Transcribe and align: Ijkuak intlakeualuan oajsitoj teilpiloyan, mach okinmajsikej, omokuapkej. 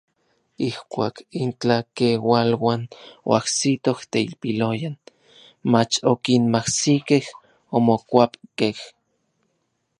Ijkuak 0.67 1.15
intlakeualuan 1.41 2.81
oajsitoj 3.31 3.99
teilpiloyan, 4.11 4.95
mach 5.71 5.95
okinmajsikej, 6.11 7.23
omokuapkej. 7.77 8.75